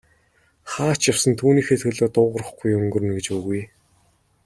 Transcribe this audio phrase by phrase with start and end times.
[0.71, 3.61] Хаа ч явсан түүнийхээ төлөө дуугарахгүй өнгөрнө гэж үгүй.